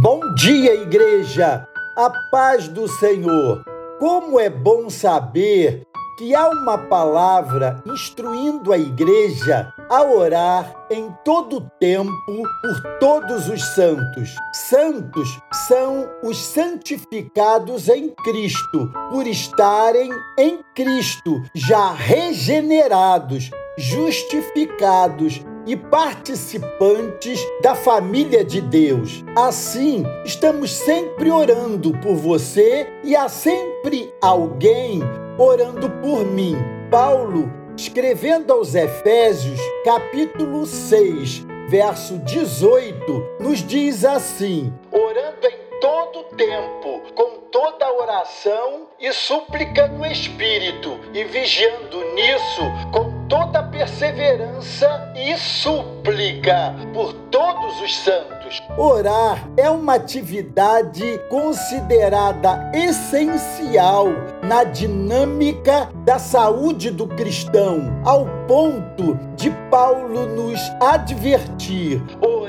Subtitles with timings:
[0.00, 1.68] Bom dia, igreja!
[1.94, 3.62] A paz do Senhor!
[3.98, 11.70] Como é bom saber que há uma palavra instruindo a igreja a orar em todo
[11.78, 14.34] tempo por todos os santos.
[14.54, 27.40] Santos são os santificados em Cristo, por estarem em Cristo, já regenerados, justificados e participantes
[27.62, 29.24] da família de Deus.
[29.36, 35.00] Assim, estamos sempre orando por você e há sempre alguém
[35.38, 36.56] orando por mim.
[36.90, 47.02] Paulo, escrevendo aos Efésios, capítulo 6, verso 18, nos diz assim: Orando em todo tempo,
[47.14, 56.72] com toda oração e súplica no Espírito, e vigiando nisso com toda perseverança e súplica
[56.94, 58.62] por todos os santos.
[58.78, 64.06] Orar é uma atividade considerada essencial
[64.40, 72.00] na dinâmica da saúde do cristão, ao ponto de Paulo nos advertir: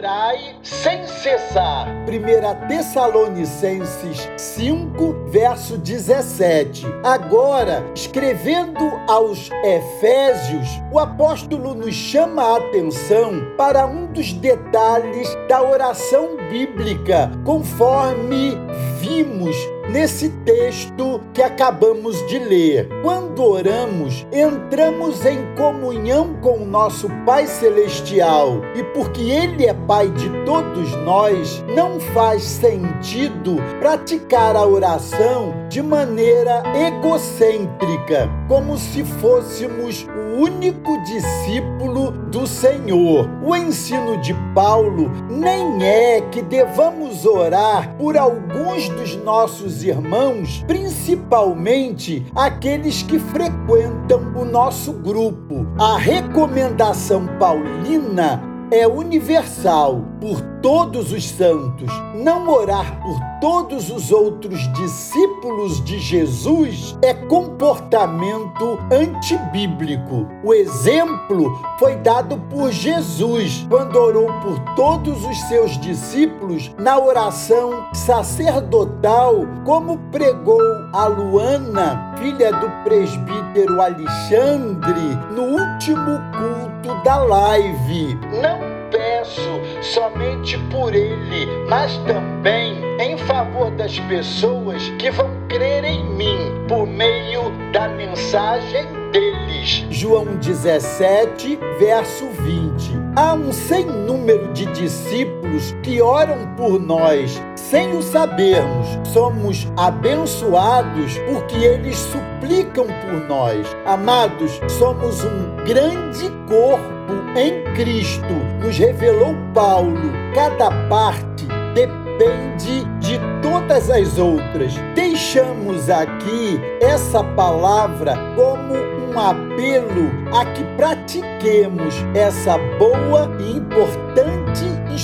[0.04, 1.88] orai sem cessar.
[2.08, 6.86] 1 Tessalonicenses 5, verso 17.
[7.04, 15.62] Agora, escrevendo aos Efésios, o apóstolo nos chama a atenção para um dos detalhes da
[15.64, 18.58] oração bíblica, conforme
[19.00, 19.56] vimos
[19.90, 22.90] nesse texto que acabamos de ler.
[23.02, 30.10] Quando oramos, entramos em comunhão com o nosso Pai Celestial e porque Ele é Pai
[30.10, 40.08] de todos nós, não faz sentido praticar a oração de maneira egocêntrica, como se fôssemos
[40.08, 43.30] o único discípulo do Senhor.
[43.44, 52.26] O ensino de Paulo nem é que devamos orar por alguns dos nossos irmãos, principalmente
[52.36, 55.68] aqueles que frequentam o nosso grupo.
[55.80, 61.92] A recomendação paulina é universal por todos os santos.
[62.16, 70.26] Não orar por todos os outros discípulos de Jesus é comportamento antibíblico.
[70.44, 77.88] O exemplo foi dado por Jesus quando orou por todos os seus discípulos na oração
[77.94, 80.62] sacerdotal, como pregou
[80.94, 88.18] a Luana, filha do presbítero Alexandre, no último culto da live.
[88.42, 96.06] Não peço somente por ele, mas também em favor das pessoas que vão crer em
[96.16, 99.86] mim por meio da mensagem deles.
[99.90, 102.92] João 17, verso 20.
[103.18, 107.42] Há um sem número de discípulos que oram por nós
[107.74, 108.88] sem o sabermos.
[109.12, 113.66] Somos abençoados porque eles suplicam por nós.
[113.84, 118.32] Amados, somos um grande corpo em Cristo,
[118.62, 119.98] nos revelou Paulo.
[120.36, 124.76] Cada parte depende de todas as outras.
[124.94, 134.43] Deixamos aqui essa palavra como um apelo a que pratiquemos essa boa e importante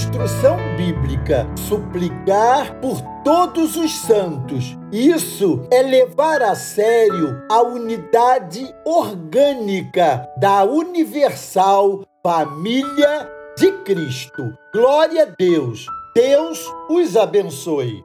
[0.09, 4.75] instrução bíblica, suplicar por todos os santos.
[4.91, 14.51] Isso é levar a sério a unidade orgânica da universal família de Cristo.
[14.73, 15.85] Glória a Deus.
[16.15, 18.03] Deus os abençoe.